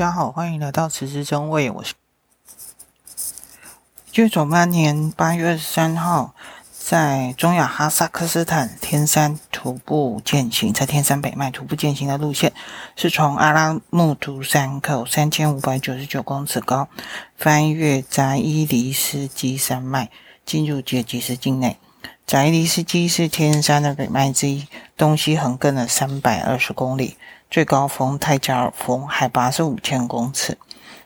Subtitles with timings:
[0.00, 1.70] 大家好，欢迎来到此时真味。
[1.70, 1.92] 我是
[4.08, 6.34] 一九九八年八月二十三号，
[6.72, 12.54] 在中亚哈萨克斯坦天山徒步健行，在天山北脉徒步健行的路线
[12.96, 16.88] 是从阿拉木图山口三千五百九十九公尺高，
[17.36, 20.08] 翻越扎伊里斯基山脉，
[20.46, 21.76] 进入杰吉斯境内。
[22.26, 27.18] 扎伊里斯基是天山的北脉之一，东西横亘了三百二十公里。
[27.50, 30.56] 最高峰泰加尔峰，海拔是五千公尺，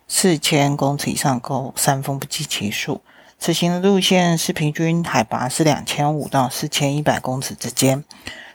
[0.06, 3.00] 四千公尺以上高山峰不计其数。
[3.38, 8.04] 此行的路线是平均海拔是两千五到四千一百公尺之间，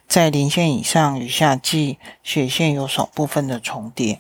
[0.07, 4.19] 在零线以上与夏季雪线有少部分的重叠。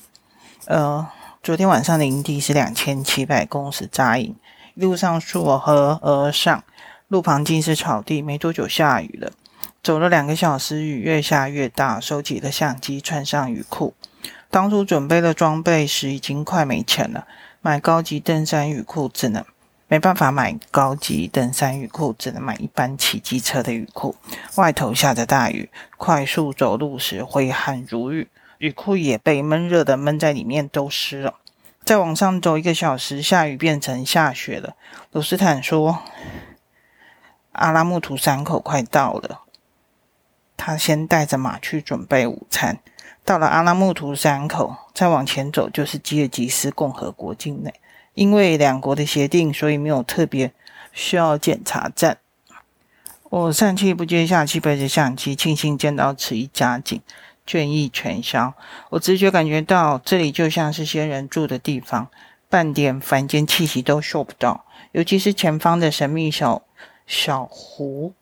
[0.65, 1.07] 呃，
[1.43, 4.35] 昨天晚上的营地是两千七百公尺扎营，
[4.73, 6.63] 路上溯河而上，
[7.07, 9.31] 路旁尽是草地，没多久下雨了。
[9.81, 13.93] 走了两个小时，雨越下越大，收起了相机，穿上雨裤。
[14.49, 17.25] 当初准备了装备时，已经快没钱了。
[17.61, 19.43] 买高级登山雨裤只能
[19.87, 24.15] 没办法买高级登山雨裤，只能买一般骑机车的雨裤。
[24.55, 28.27] 外头下着大雨，快速走路时挥汗如雨，
[28.59, 31.35] 雨裤也被闷热的闷在里面，都湿了。
[31.83, 34.75] 再往上走一个小时，下雨变成下雪了。
[35.11, 35.99] 鲁斯坦说
[37.53, 39.41] ：“阿拉木图山口快到了。”
[40.59, 42.79] 他先带着马去准备午餐，
[43.23, 47.73] 到了阿拉木图山口，再往前走就是吉尔吉斯共和国境内。
[48.13, 50.51] 因为两国的协定，所以没有特别
[50.91, 52.17] 需要检查站。
[53.29, 57.01] 我上气不接下气背着相机，庆幸见到此一佳景，
[57.47, 58.53] 倦意全消。
[58.89, 62.09] 我直觉感觉到这里就像是仙人住的地方，
[62.49, 66.63] 半点凡间气息都嗅不到，尤其是前方的神秘小
[67.07, 68.13] 小湖。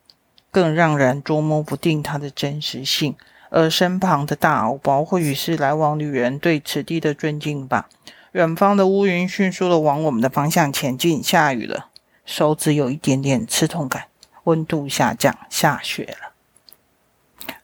[0.51, 3.15] 更让人捉摸不定它的真实性，
[3.49, 7.89] 而身旁的大敖包或许是来往旅人对此地的尊敬吧。
[8.33, 11.87] 远方的乌云迅速地往我们的方向前进，下雨了，
[12.25, 14.05] 手指有一点点刺痛感，
[14.43, 16.33] 温度下降，下雪了。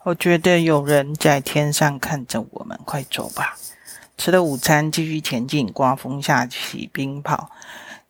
[0.03, 3.55] 我觉得有人在天上看着我们，快走吧。
[4.17, 5.71] 吃了午餐，继续前进。
[5.71, 7.47] 刮风下起冰雹，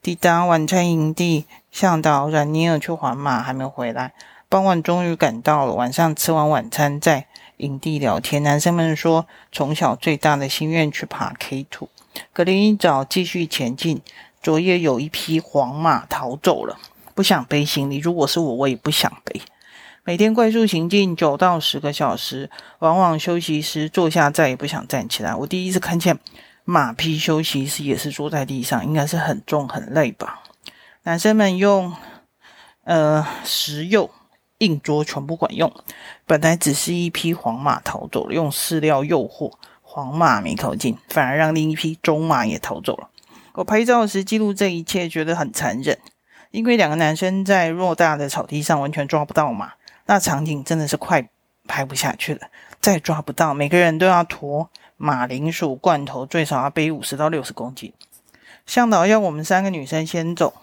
[0.01, 4.13] 抵达晚餐营地，向导让尼尔去还马，还没回来。
[4.53, 7.25] 傍晚终于赶到了，晚上吃完晚餐在
[7.58, 8.44] 营地聊天。
[8.44, 11.90] 男生们说，从小最大的心愿去爬 K two。
[12.31, 14.03] 隔天一早继续前进。
[14.44, 16.78] 昨夜有一匹黄马逃走了，
[17.16, 17.97] 不想背行李。
[17.97, 19.42] 如果是我，我也不想背。
[20.03, 25.34] 每天快速行进九到十个小时，往往休息时坐下再也不想站起来。
[25.34, 26.19] 我第一次看见
[26.63, 30.44] 马匹休息时也是坐在地上，应该是很重很累吧。
[31.02, 31.92] 男生们用
[32.84, 34.12] 呃石柚。
[34.59, 35.72] 硬捉全部管用，
[36.25, 43.09] 本来只是一匹黄马逃走了，用饲料诱惑黄马没靠近，反而让另一匹中马也逃走了。
[43.53, 45.97] 我拍照时记录这一切，觉得很残忍，
[46.52, 49.74] 因为两个男生在偌大的草地上完全抓不到马，
[50.06, 51.30] 那场景真的是快
[51.68, 52.47] 拍不下去了。
[52.80, 57.94] 再抓不到，每个人都要驮马铃薯罐头，最少要背五十到六十公斤。
[58.66, 60.53] 向导要我们三个女生先走，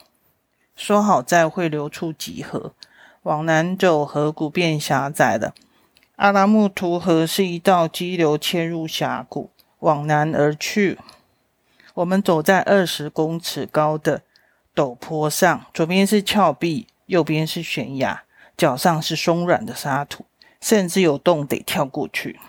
[0.74, 2.72] 说好在汇流处集合。
[3.22, 5.54] 往南走，河谷变狭窄了。
[6.16, 9.50] 阿拉木图河是一道激流切入峡谷，
[9.80, 10.98] 往南而去。
[11.94, 14.22] 我们走在二十公尺高的
[14.74, 18.22] 陡坡上，左边是峭壁，右边是悬崖，
[18.56, 20.24] 脚上是松软的沙土，
[20.62, 22.40] 甚至有洞得跳过去。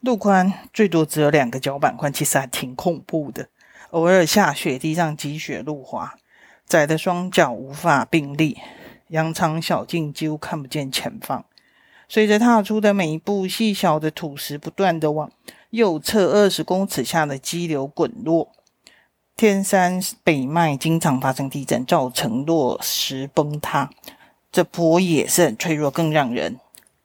[0.00, 3.48] 路宽最多只有两个脚板宽，其实还挺恐怖的。
[3.90, 6.16] 偶尔下雪，地上积雪路滑，
[6.66, 8.58] 窄的双脚无法并立。
[9.08, 11.44] 羊肠小径几乎看不见前方，
[12.08, 15.30] 随着踏出的每一步，细小的土石不断的往
[15.70, 18.50] 右侧二十公尺下的激流滚落。
[19.36, 23.88] 天山北脉经常发生地震，造成落石崩塌。
[24.50, 26.58] 这坡也是很脆弱，更让人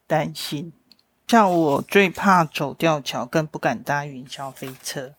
[0.06, 0.72] 担心。
[1.28, 5.14] 像我最怕走吊桥，更不敢搭云霄飞车。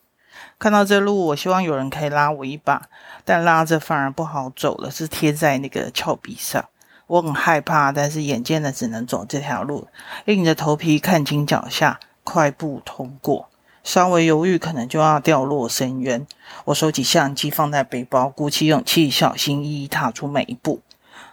[0.58, 2.88] 看到这路，我希望有人可以拉我一把，
[3.24, 6.68] 但拉着反而不好走了，是贴在那个峭壁上。
[7.06, 9.86] 我很害怕，但是眼见的只能走这条路，
[10.24, 13.48] 硬着头皮看清脚下，快步通过。
[13.84, 16.26] 稍微犹豫，可能就要掉落深渊。
[16.64, 20.80] 我收起相机，放在背包，鼓起勇气，小心翼翼踏出每一步。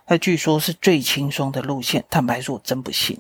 [0.08, 3.20] 那据说是最轻松的路线，坦白说，我真不信。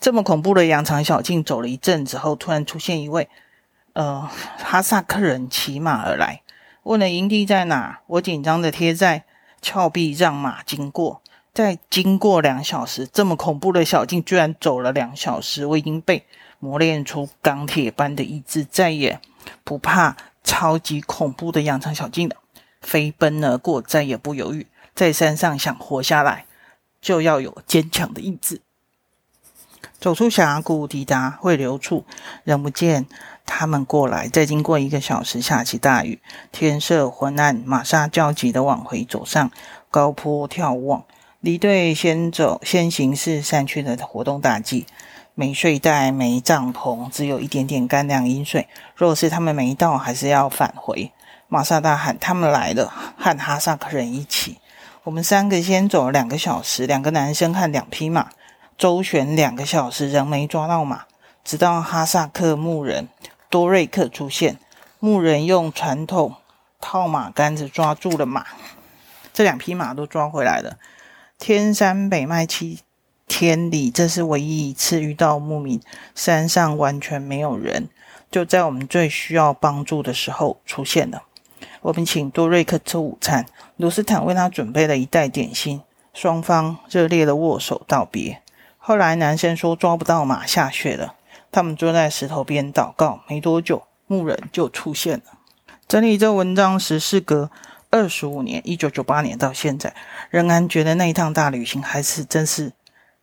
[0.00, 3.28] 这么恐怖的羊肠小径，走了一阵子后，突然出现一位
[3.92, 6.40] 呃哈萨克人骑马而来，
[6.84, 8.00] 问了营地在哪。
[8.06, 9.24] 我紧张的贴在
[9.60, 11.20] 峭壁，让马经过。
[11.54, 16.24] 在经过两小时，这么恐怖的小径，居然走了两小时，我已经被
[16.58, 19.20] 磨练出钢铁般的意志，再也
[19.62, 22.36] 不怕超级恐怖的羊肠小径了，
[22.80, 24.66] 飞奔而过，再也不犹豫。
[24.94, 26.46] 在山上想活下来，
[27.02, 28.62] 就要有坚强的意志。
[30.00, 32.06] 走出峡谷，抵达汇流处，
[32.44, 33.06] 人不见，
[33.44, 34.26] 他们过来。
[34.26, 39.50] 再经过一个小时，下起大雨，天色昏暗，玛莎焦急地往回走上
[39.90, 41.04] 高坡眺望。
[41.42, 44.86] 离队先走，先行是山区的活动大忌，
[45.34, 48.68] 没睡袋，没帐篷，只有一点点干粮饮水。
[48.94, 51.10] 若是他们没到，还是要返回。
[51.48, 52.86] 玛莎大喊：“他们来了！”
[53.18, 54.58] 和哈萨克人一起，
[55.02, 58.28] 我们三个先走了两个小时，两个男生和两匹马。
[58.78, 61.06] 周旋两个小时，仍没抓到马，
[61.42, 63.08] 直到哈萨克牧人
[63.50, 64.58] 多瑞克出现。
[65.00, 66.36] 牧人用传统
[66.80, 68.46] 套马杆子抓住了马，
[69.34, 70.78] 这两匹马都抓回来了。
[71.44, 72.78] 天山北迈七
[73.26, 75.80] 天里，这是唯一一次遇到牧民。
[76.14, 77.88] 山上完全没有人，
[78.30, 81.24] 就在我们最需要帮助的时候出现了。
[81.80, 83.44] 我们请多瑞克吃午餐，
[83.76, 85.82] 卢斯坦为他准备了一袋点心，
[86.14, 88.40] 双方热烈的握手道别。
[88.78, 91.16] 后来男生说抓不到马，下雪了。
[91.50, 93.24] 他们坐在石头边祷告。
[93.26, 95.24] 没多久，牧人就出现了。
[95.88, 97.50] 整理这文章时，事隔
[97.92, 99.94] 二十五年，一九九八年到现在，
[100.30, 102.72] 仍然觉得那一趟大旅行还是真是，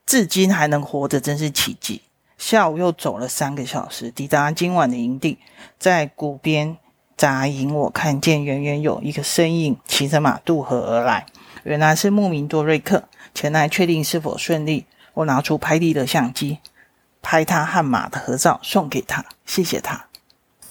[0.06, 2.04] 至今还能活着，真是奇迹。
[2.38, 5.40] 下午又走了三个小时，抵达今晚的营地，
[5.80, 6.78] 在谷边
[7.18, 7.74] 扎营。
[7.74, 11.26] 我看见远远有一个身影骑着马渡河而来，
[11.64, 14.86] 原来是牧民多瑞克前来确定是否顺利。
[15.16, 16.60] 我拿出拍立的相机，
[17.24, 20.06] 拍他和马的合照，送给他，谢谢他。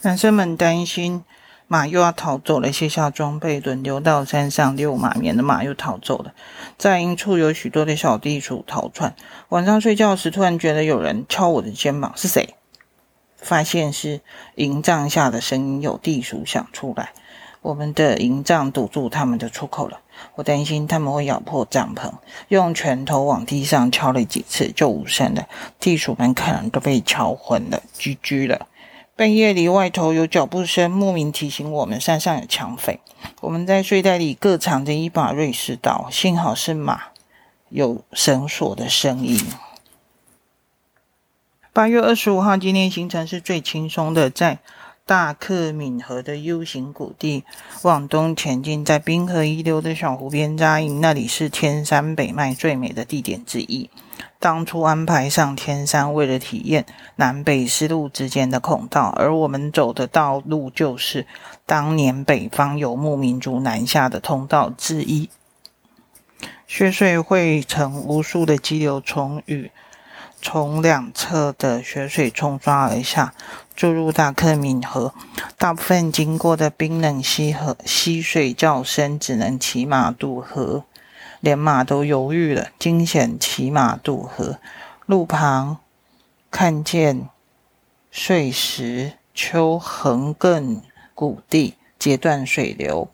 [0.03, 1.25] 男生们担心
[1.71, 6.33] 马又要逃走了，卸下装备，轮流到山上遛马，免得马又逃走了。
[6.79, 9.15] 在营处有许多的小地鼠逃窜。
[9.51, 12.55] 晚上睡觉时，突然觉得有人敲我的肩膀，是谁？
[13.37, 14.23] 发现是
[14.55, 17.11] 营帐下的声音，有地鼠想出来。
[17.61, 20.01] 我们的营帐堵住他们的出口了，
[20.37, 22.11] 我担心他们会咬破帐篷，
[22.49, 25.47] 用拳头往地上敲了几次就无声了。
[25.79, 28.69] 地鼠们可能都被敲昏了，GG 了。
[29.19, 33.01] 半夜里外头有脚步声，莫名提醒我们山上有抢匪。
[33.41, 37.07] 我们在睡袋里各藏着一把瑞士刀，幸好是马，
[37.69, 39.45] 有绳索的声音。
[41.73, 44.61] 八月二十五号，今天行程是最轻松的，在。
[45.09, 47.43] 大克敏河的 U 型谷地
[47.81, 53.89] 往东前进，在冰河遗留的小湖边扎营，那里是天山北脉最美的地点之一。
[54.39, 56.85] 当初安排上天山，为了体验
[57.17, 61.27] 南北丝路之间的孔道，而我们走的道路就是
[61.65, 65.31] 当年北方游牧民族南下的通道之一。
[66.67, 69.71] 雪水汇成无数的激流，从雨
[70.41, 73.35] 从两侧的雪水冲刷而下。
[73.77, 75.15] 注入大克敏河，
[75.57, 80.83] 大部分经过的冰冷溪河，溪水较深，只能骑马渡河，
[81.39, 84.59] 连马都犹豫了，惊险骑马渡河。
[85.07, 85.77] 路旁
[86.51, 87.29] 看见
[88.11, 90.81] 碎石丘横亘
[91.15, 93.09] 谷地，截断水流，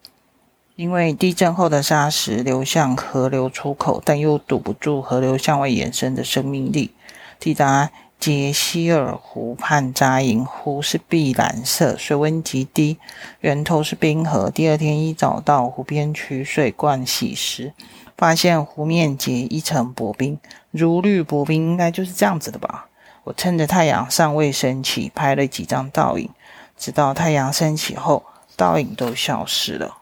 [0.76, 6.92] 因为地震后的沙石流向河流出口，但又堵不住河流向外延伸的生命力。
[7.38, 7.90] 抵达。
[8.16, 12.96] 杰希尔湖畔扎营，湖是碧蓝色，水温极低，
[13.40, 14.48] 源头是冰河。
[14.48, 17.74] 第二天一早到湖边取水灌洗时，
[18.16, 20.38] 发现湖面结一层薄冰，
[20.70, 22.86] 如履薄冰，应该就是这样子的吧？
[23.24, 26.30] 我趁着太阳尚未升起，拍了几张倒影，
[26.78, 28.22] 直到太阳升起后，
[28.56, 29.98] 倒影都消失了。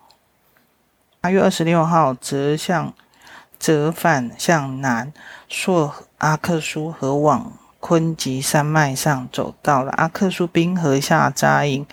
[1.23, 2.93] 八月二十六号，折向
[3.57, 5.12] 折返向南，
[5.49, 5.88] 溯
[6.19, 7.52] 阿克苏河往。
[7.79, 11.87] 昆吉山脉上走到了阿克苏冰河下扎营，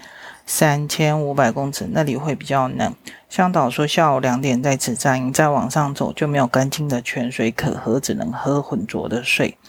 [0.47, 2.95] 三千五百公尺，那里会比较冷。
[3.29, 9.59] 向导说下午两点在此扎营，再往上走就没有干净的泉水可喝，只能喝浑浊的水。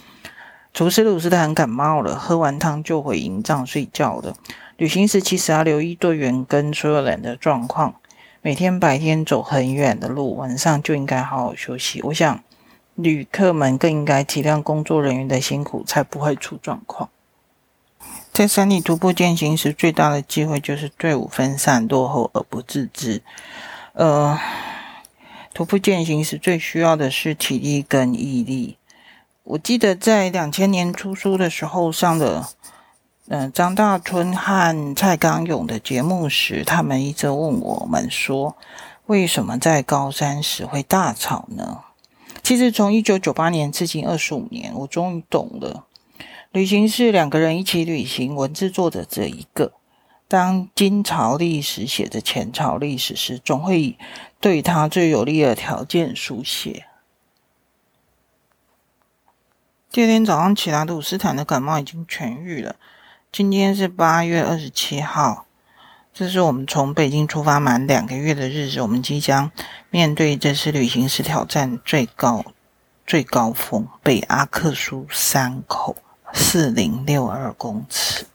[0.73, 4.35] 厨师鲁斯坦感冒了，喝完汤就回营帐睡觉了。
[4.79, 7.97] 旅行时其实要留意队员跟所有人的状况。
[8.43, 12.01] 每天白天走很远的路，晚上就应该好好休息。
[12.03, 12.43] 我想。
[12.97, 17.09] 旅客们更应该体谅工作人员的辛苦，才不会出状况。
[18.31, 23.23] 在山里徒步健行时，最大的机会就是队伍分散、落后而不自知。
[23.95, 24.39] 呃，
[25.55, 28.77] 徒步健行时最需要的是体力跟毅力。
[29.45, 32.47] 我记得在两千年出书的时候上的，
[33.33, 38.57] 嗯、呃，张大春和蔡刚勇的节目时，他们一直问我们说，
[39.07, 41.85] 为什么在高山时会大吵呢？
[42.43, 45.87] 其实从一九九八年至今二十五年，我终于懂了。
[46.51, 49.75] 旅行是两个人一起旅行，文字作者这一个，
[50.27, 53.97] 当今朝历史写着前朝历史时，总会以
[54.41, 56.87] 对他最有利的条件书写。
[59.93, 62.75] 第二天早上起来，鲁斯坦的感冒已经痊愈了。
[63.33, 65.47] 今天是八月二十七号，
[66.13, 68.81] 这是我们从北京出发满两个月的日子。
[68.83, 69.53] 我们即将
[69.89, 72.45] 面对这次旅行时挑战最高
[73.07, 75.95] 最高峰——北阿克苏山口，
[76.33, 78.27] 四零六二公尺。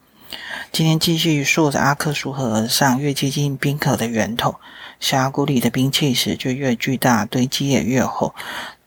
[0.71, 4.55] 今天继续顺着阿克苏河而上，越接近冰河的源头，
[5.01, 8.33] 峡谷里的冰气石就越巨大，堆积也越厚。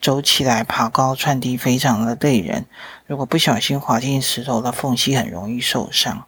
[0.01, 2.67] 走起来爬高窜低，非常的累人。
[3.09, 6.27] 如果不小心滑进石头的缝隙，很容易受伤。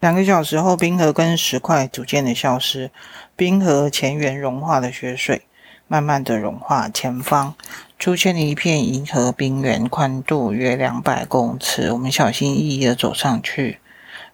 [0.00, 2.90] 两个小时后，冰河跟石块逐渐的消失，
[3.36, 5.42] 冰河前缘融化的雪水
[5.86, 7.54] 慢慢的融化，前方
[8.00, 11.92] 出现了一片银河冰原，宽度约两百公尺。
[11.92, 13.78] 我们小心翼翼的走上去，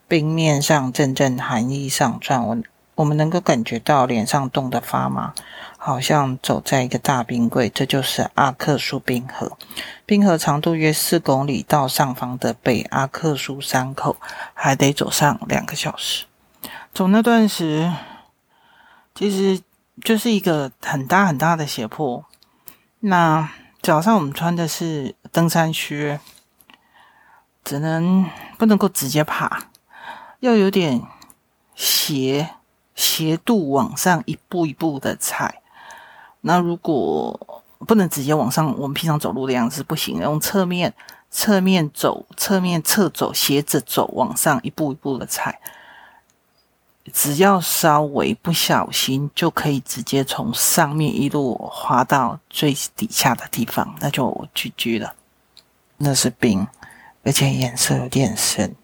[0.08, 2.56] 冰面上阵阵寒意上窜，我
[2.94, 5.34] 我们能够感觉到脸上冻得发麻。
[5.84, 9.58] 好像走在一个大冰柜，这就是阿克苏冰河。
[10.06, 14.16] 冰河长度约四公里，到上方的北阿克苏山口
[14.54, 16.26] 还得走上两个小时。
[16.94, 17.92] 走那段时，
[19.12, 19.60] 其实
[20.04, 22.24] 就是一个很大很大的斜坡。
[23.00, 23.50] 那
[23.82, 26.20] 脚上我们穿的是登山靴，
[27.64, 28.24] 只能
[28.56, 29.64] 不能够直接爬，
[30.38, 31.02] 要有点
[31.74, 32.50] 斜
[32.94, 35.62] 斜度往上一步一步的踩。
[36.42, 40.92] 那如果不能直接往上，我们平常走路的样子不行的，用侧面、
[41.30, 45.60] 侧面走、侧面侧走、斜着走，往上一步一步的踩，
[47.12, 55.14] 只要稍微不小心，就可以直接从上面一路滑到最底下的地方，那就 GG 了。
[55.96, 56.66] 那是冰，
[57.24, 58.74] 而且颜色有点深。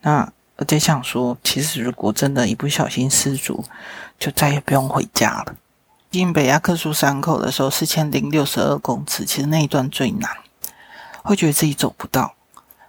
[0.00, 3.64] 那我在想说，其实如果真的一不小心失足，
[4.18, 5.54] 就再也不用回家了。
[6.10, 10.30] 进北阿克苏山口的时候，四千零六十二公尺，其实那一段最难，
[11.22, 12.32] 会觉得自己走不到。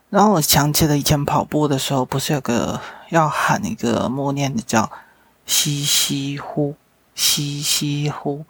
[0.09, 4.89] 然后我想起了以前跑步的时候，不是有个要喊一个默念的叫
[5.45, 6.73] “吸吸呼，
[7.13, 8.45] 吸吸呼”，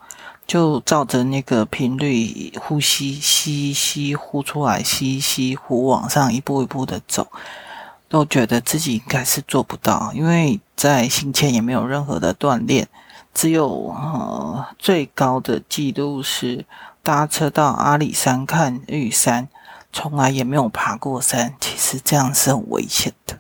[0.46, 7.28] 就照着那个频率呼吸，吸吸呼出来，吸吸呼往上一步一步的走，
[8.10, 12.88] 都觉得自己应该是做不到，因为在行前也没有任何的锻炼。
[13.34, 16.66] 只有呃最高的记录是
[17.04, 19.48] 搭车到阿里山看玉山，
[19.94, 21.54] 从来也没有爬过山。
[21.60, 23.38] 其实这样是很危险的。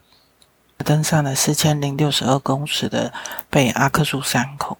[0.85, 3.11] 登上了四千零六十二公尺的
[3.49, 4.77] 北阿克苏山口，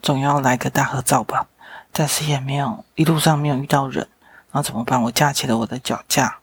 [0.00, 1.46] 总要来个大合照吧。
[1.92, 4.08] 但是也没有，一路上没有遇到人，
[4.52, 5.02] 那怎么办？
[5.02, 6.38] 我架起了我的脚架，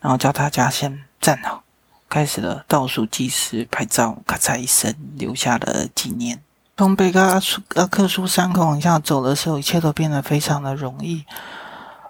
[0.00, 1.62] 然后叫大家先站好，
[2.08, 6.42] 开始了倒数计时拍照，咔嚓一声，留下了纪念。
[6.76, 11.24] 从北阿克苏山口往下走的时候，一切都变得非常的容易。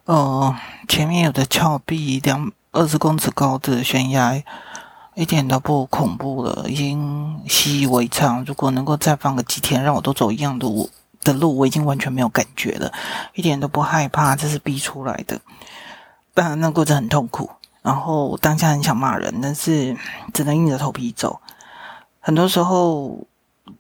[0.04, 0.54] 呃，
[0.86, 4.42] 前面有的峭壁，两二十公尺高的悬崖，
[5.14, 8.44] 一点都不恐怖了，已经习以为常。
[8.44, 10.90] 如果能够再放个几天，让我都走一样的路
[11.24, 12.92] 的路，我已经完全没有感觉了，
[13.34, 14.36] 一点都不害怕。
[14.36, 15.40] 这是逼出来的，
[16.34, 17.50] 当然那过程很痛苦。
[17.88, 19.97] 然后当下很想骂人，但是
[20.35, 21.40] 只能硬着头皮走。
[22.21, 23.26] 很多时候。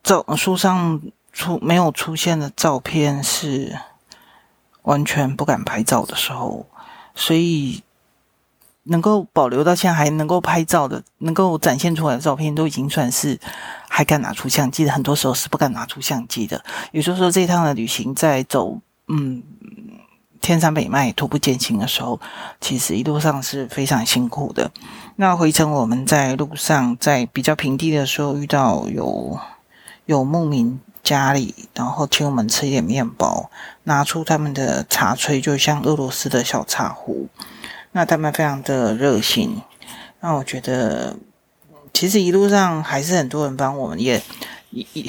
[0.02, 1.00] 照书上
[1.32, 3.74] 出没有出现的照片是
[4.82, 6.66] 完全不敢拍照的时候，
[7.14, 7.82] 所以
[8.82, 13.38] 能够保留到现在还能够拍照的、能够展现出来的照片，都已经算是
[13.88, 14.92] 还敢拿出相机的。
[14.92, 16.62] 很多时候是不敢拿出相机的。
[16.92, 19.42] 也就是说，这一趟的旅行在走嗯
[20.48, 22.18] 天山北迈徒步健行的时候，
[22.58, 24.70] 其实一路上是非常辛苦的。
[25.16, 29.38] 那回程我们在路上在比较平地的时候遇到有。
[30.06, 33.50] 有牧民家里，然后请我们吃一点面包，
[33.82, 37.28] 拿出他们的茶炊，就像俄罗斯的小茶壶。
[37.92, 39.60] 那他们非常的热心，
[40.20, 41.14] 那我觉得
[41.92, 44.22] 其实一路上还是很多人帮我们，也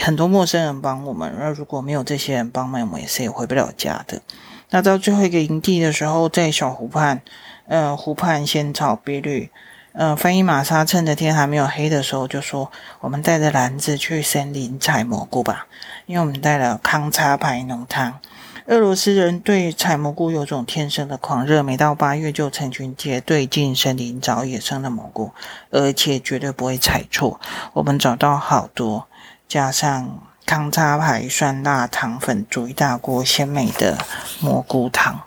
[0.02, 1.34] 很多陌生人帮我们。
[1.40, 4.22] 那如果没有这些人帮忙，我们也是也回不了家的。
[4.70, 7.22] 那到最后一个营地的时候，在小湖畔，
[7.68, 9.50] 呃，湖畔仙草碧绿。
[9.92, 12.72] 呃，翻译玛莎趁着天还没有黑的时候就说
[13.02, 15.66] ：“我们带着篮子去森林采蘑菇吧，
[16.06, 18.20] 因为我们带了康查牌浓汤。
[18.68, 25.32] 俄罗斯人对采蘑菇有种天生的狂热，每到八月就成群结队进森林找野生的蘑菇，
[25.72, 27.42] 而且绝对不会采错。
[27.74, 29.08] 我们找到好多，
[29.48, 34.00] 加上康查牌酸辣糖粉，煮一大锅鲜美的
[34.42, 35.22] 蘑菇汤。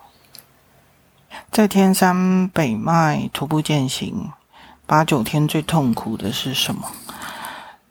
[1.53, 4.33] 在天山北脉徒步健行。
[4.85, 6.91] 八九天最痛苦的是什么？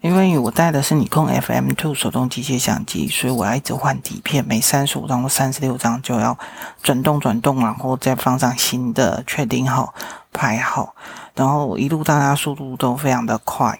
[0.01, 6.37] 因为我带的是尼康 FM2 手动机械相机，所以我要一直换底片，每三十五张或三十六张就要
[6.83, 9.93] 转动转动，然后再放上新的，确定好
[10.33, 10.93] 拍好，
[11.35, 13.79] 然后一路大家速度都非常的快。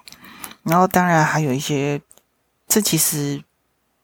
[0.63, 1.99] 然后当然还有一些，
[2.71, 3.43] 这其实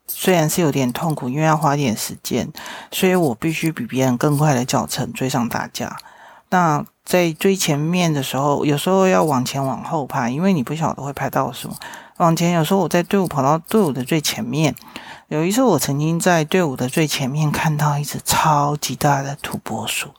[0.09, 2.51] 虽然是有点痛苦，因为要花点时间，
[2.91, 5.95] 所以我必须比别人更快的脚程追上大家。
[6.49, 11.77] 那在最前面的时候，有时候要往前往后拍，因为你不晓得会拍到什么。
[12.17, 14.75] 往前，有时候我在队伍跑到队伍的最前面。
[15.29, 20.09] 有一次，我曾经在队伍的最前面看到一只超级大的土拨鼠，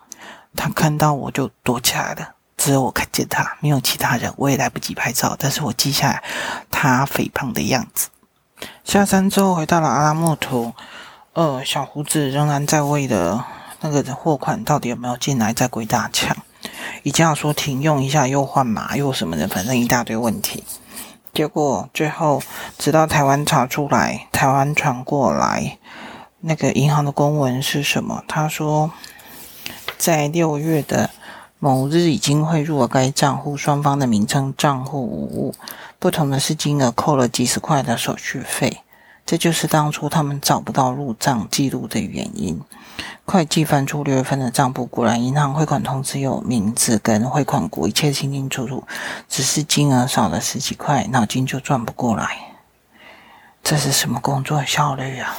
[0.57, 4.33] 它看到我就躲起来了，只有我看见它，没有其他人。
[4.39, 6.25] 我也来不及拍照，但是我记下来
[6.71, 8.09] 它肥胖的样子。
[8.89, 10.73] 下山之后回到了阿拉木图，
[11.35, 13.45] 呃，小胡子仍然在为的
[13.83, 16.35] 那个货款到底有没有进来在鬼打墙，
[17.03, 20.65] 一定要说停用一下，又换码又什么的，反正一大堆问题。
[21.35, 22.43] 结果最后，
[22.79, 25.77] 直到台湾查出来，台湾传过来
[26.41, 28.25] 那个银行的公文是什么？
[28.27, 28.91] 他说，
[29.99, 31.11] 在六月的
[31.61, 35.55] 某日已经汇入了该账户，双方的名称账户无误，
[35.99, 38.83] 不同的是金额扣了几十块的手续费。
[39.27, 42.61] 这就是当初他们找不到入账记录的原因。
[43.27, 48.85] 会计翻出六月份的账簿，果然银行汇款通知有名字跟汇款国，一切清清楚楚，
[49.29, 52.55] 只是金额少了十几块，脑筋就转不过来。
[53.63, 55.37] 这是什么工作效率啊？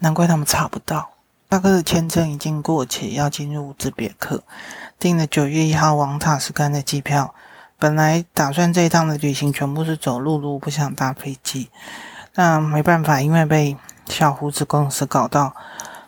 [0.00, 1.10] 难怪他们查不到。
[1.48, 4.42] 大哥的签证已经过期，要进入乌兹别克，
[4.98, 7.34] 订了九月一号往塔什干的机票。
[7.78, 11.70] 本来打算这一趟的旅行全部是走陆路，不想搭飞机。
[12.34, 13.76] 那没办法，因为被
[14.08, 15.54] 小胡子公司搞到。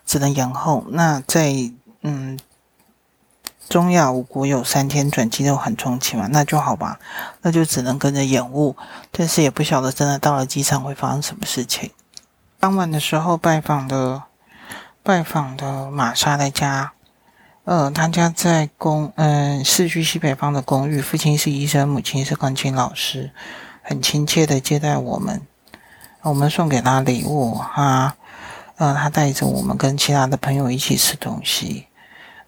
[0.06, 0.84] 只能延后。
[0.88, 1.54] 那在
[2.02, 2.36] 嗯，
[3.68, 6.98] 中亚五国有三天转机的缓冲期嘛，那就好吧，
[7.42, 8.74] 那就只能跟着延误。
[9.12, 11.92] 但是也不晓得真的到了机场会发生什么事情。
[12.58, 14.24] 当晚的时候拜访的
[15.02, 16.92] 拜访的玛莎的家，
[17.64, 23.30] 呃，他家在公嗯、呃、市区西北方的公寓，父亲是医生，母亲是钢琴老师，
[23.82, 25.40] 很亲切的接待我们。
[26.22, 28.16] 我们送给他礼物哈。
[28.76, 31.86] 呃，他带着我们跟其他的朋友一起吃东西，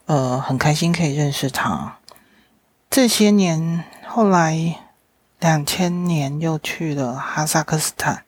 [0.06, 1.98] 呃，很开心可以认识他。
[2.88, 4.76] 这些年，后来
[5.40, 8.24] 两千年又去了哈萨克斯坦，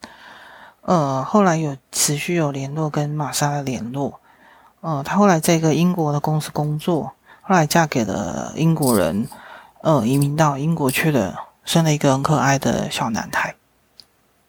[0.86, 4.20] 呃，后来有持续有联络跟玛莎的联络。
[4.80, 9.26] 呃，他后来在一个英国的公司工作，后来嫁给了英国人，
[9.80, 13.54] 呃，移民到英国去了，生了一个很可爱的小男孩。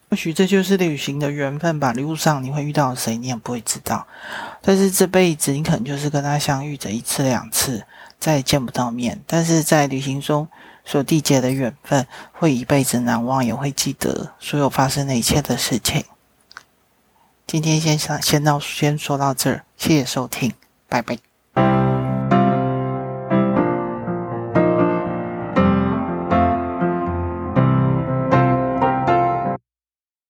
[0.10, 1.94] 或许这就是旅行的缘分吧。
[1.94, 4.06] 路上你会遇到谁，你也不会知道。
[4.62, 7.82] 但是这辈子你可能就是跟他相遇着一次两次，
[8.20, 9.22] 再也见不到面。
[9.26, 10.48] 但是在旅行中
[10.84, 16.04] 所缔结的缘分，会一辈子难忘，也会记得所有发生的一切的事情。
[17.48, 20.52] 今天先上先到先说到这儿，谢谢收听，
[20.90, 21.25] 拜拜。